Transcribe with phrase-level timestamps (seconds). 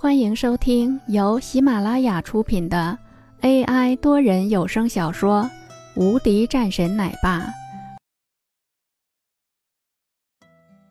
[0.00, 2.96] 欢迎收听由喜马拉雅出品的
[3.40, 5.42] AI 多人有声小说
[6.00, 7.40] 《无敌战神奶爸》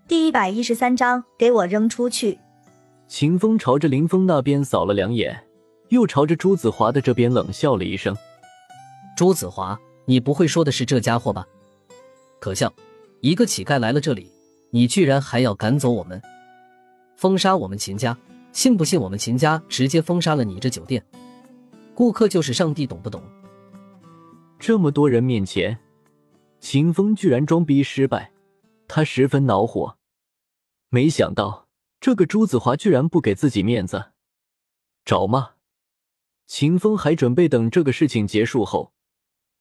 [0.10, 2.38] 第一百一十三章，给我扔出去！
[3.08, 5.42] 秦风朝着林峰那边扫了两眼，
[5.88, 8.14] 又朝着朱子华的这边冷笑了一声
[9.16, 11.48] ：“朱子华，你不会说的是这家伙吧？
[12.42, 12.74] 可笑，
[13.22, 14.30] 一个乞丐来了这里，
[14.72, 16.22] 你居然还要赶走我们，
[17.16, 18.18] 封杀我们秦家！”
[18.58, 21.06] 信不信我们秦家直接封杀了你这酒店？
[21.94, 23.22] 顾客就是上帝，懂不懂？
[24.58, 25.78] 这么多人面前，
[26.60, 28.32] 秦风居然装逼失败，
[28.88, 30.00] 他十分恼火。
[30.90, 31.68] 没想到
[32.00, 34.06] 这个朱子华居然不给自己面子，
[35.06, 35.52] 找骂！
[36.48, 38.92] 秦风还准备等这个事情结束后，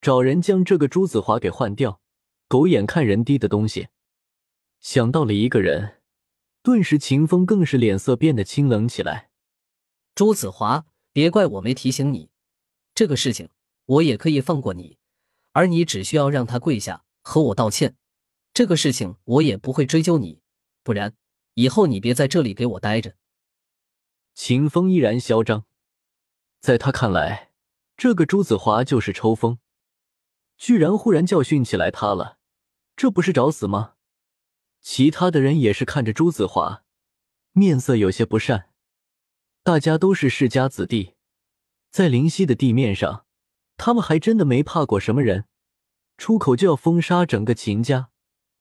[0.00, 2.00] 找人将这个朱子华给换掉。
[2.48, 3.88] 狗眼看人低的东西，
[4.80, 5.96] 想到了一个人。
[6.66, 9.30] 顿时，秦风更是脸色变得清冷起来。
[10.16, 12.28] 朱子华，别怪我没提醒你，
[12.92, 13.50] 这个事情
[13.84, 14.98] 我也可以放过你，
[15.52, 17.94] 而你只需要让他跪下和我道歉，
[18.52, 20.40] 这个事情我也不会追究你。
[20.82, 21.14] 不然，
[21.54, 23.14] 以后你别在这里给我待着。
[24.34, 25.66] 秦风依然嚣张，
[26.58, 27.52] 在他看来，
[27.96, 29.60] 这个朱子华就是抽风，
[30.58, 32.38] 居然忽然教训起来他了，
[32.96, 33.92] 这不是找死吗？
[34.88, 36.84] 其他的人也是看着朱子华，
[37.50, 38.70] 面色有些不善。
[39.64, 41.16] 大家都是世家子弟，
[41.90, 43.26] 在灵溪的地面上，
[43.76, 45.46] 他们还真的没怕过什么人，
[46.16, 48.10] 出口就要封杀整个秦家，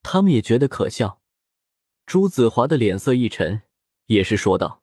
[0.02, 1.22] 他们也觉得可笑。
[2.08, 3.62] 朱子华的脸色一沉，
[4.08, 4.82] 也是说道：“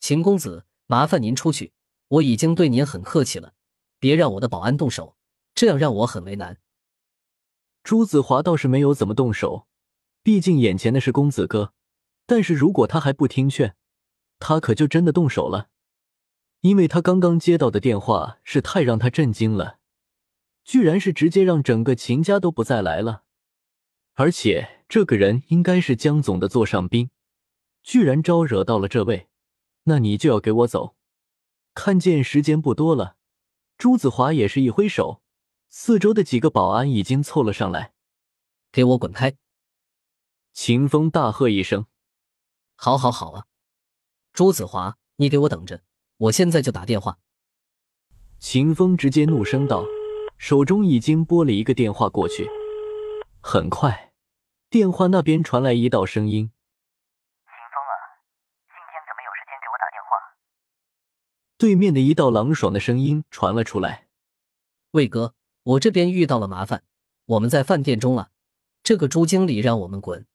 [0.00, 1.72] 秦公子，麻烦您出去，
[2.08, 3.54] 我已经对您很客气了，
[4.00, 5.16] 别让我的保安动手，
[5.54, 6.58] 这样让我很为难。”
[7.84, 9.68] 朱子华倒是没有怎么动手。
[10.28, 11.72] 毕竟眼前的是公子哥，
[12.26, 13.74] 但是如果他还不听劝，
[14.38, 15.70] 他可就真的动手了。
[16.60, 19.78] 因为他刚刚接到的电话是太让他震惊了，
[20.64, 23.22] 居然是直接让整个秦家都不再来了，
[24.16, 27.08] 而且这个人应该是江总的座上宾，
[27.82, 29.28] 居然招惹到了这位，
[29.84, 30.94] 那你就要给我走。
[31.72, 33.16] 看见时间不多了，
[33.78, 35.22] 朱子华也是一挥手，
[35.70, 37.94] 四周的几个保安已经凑了上来，
[38.70, 39.34] 给我滚开！
[40.60, 41.86] 秦风大喝一声
[42.74, 43.46] ：“好，好，好啊！
[44.32, 45.82] 朱子华，你给我等着，
[46.16, 47.20] 我现在就打电话。”
[48.40, 49.84] 秦风直接怒声道，
[50.36, 52.50] 手中已经拨了一个电话过去。
[53.40, 54.12] 很快，
[54.68, 56.50] 电话那边传来一道声音
[57.46, 57.94] ：“秦风啊，
[58.66, 60.34] 今天怎么有时间给我打电话？”
[61.56, 64.08] 对面的一道冷爽的声音传了出来
[64.90, 66.82] ：“魏哥，我这边遇到了麻烦，
[67.26, 68.32] 我们在饭店中了，
[68.82, 70.26] 这个朱经理让我们滚。”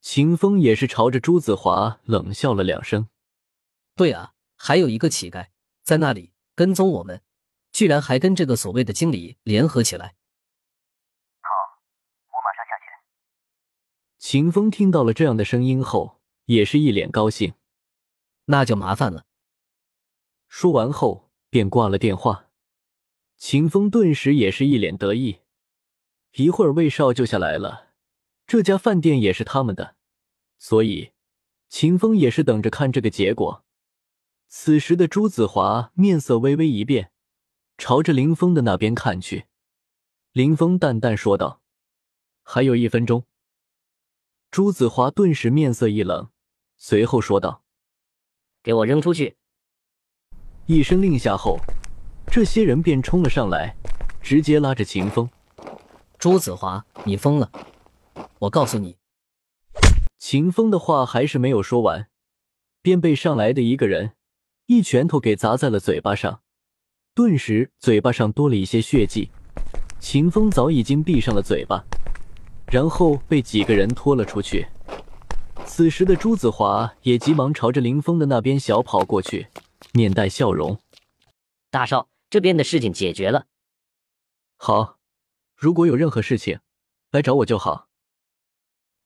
[0.00, 3.08] 秦风也是朝着朱子华冷笑了两声。
[3.94, 5.48] 对啊，还有一个乞丐
[5.82, 7.22] 在那里跟踪我们，
[7.70, 10.16] 居然还跟这个所谓的经理联合起来。
[11.42, 11.50] 好，
[12.28, 13.04] 我马上下去。
[14.18, 17.52] 秦风听到了这样的声音后，也是一脸高兴。
[18.46, 19.26] 那就麻烦了。
[20.48, 22.46] 说完后便挂了电话。
[23.36, 25.40] 秦风顿时也是一脸得意。
[26.32, 27.89] 一会儿魏少就下来了。
[28.50, 29.94] 这家饭店也是他们的，
[30.58, 31.12] 所以
[31.68, 33.64] 秦风也是等着看这个结果。
[34.48, 37.12] 此时的朱子华面色微微一变，
[37.78, 39.44] 朝着林峰的那边看去。
[40.32, 41.62] 林峰淡淡说道
[42.42, 43.24] ：“还有一分钟。”
[44.50, 46.30] 朱子华顿时面色一冷，
[46.76, 47.62] 随后说道
[48.64, 49.36] ：“给我扔出去！”
[50.66, 51.56] 一声令下后，
[52.26, 53.76] 这些人便冲了上来，
[54.20, 55.30] 直接拉着秦风。
[56.18, 57.48] 朱子华，你疯了！
[58.40, 58.96] 我告诉你，
[60.18, 62.08] 秦风的话还是没有说完，
[62.82, 64.12] 便被上来的一个人
[64.66, 66.42] 一拳头给砸在了嘴巴上，
[67.14, 69.30] 顿时嘴巴上多了一些血迹。
[69.98, 71.84] 秦风早已经闭上了嘴巴，
[72.72, 74.66] 然后被几个人拖了出去。
[75.66, 79.48] 此时的朱子华也急忙朝着林峰的那边小跑过去，
[79.92, 80.78] 面带笑容
[81.70, 83.46] ：“大少，这边的事情解决了。
[84.56, 84.98] 好，
[85.54, 86.60] 如果有任何事情，
[87.10, 87.88] 来找我就好。”